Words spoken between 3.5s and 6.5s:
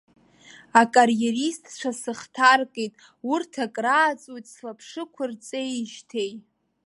акрааҵуеит слаԥшықәырҵеижьҭеи.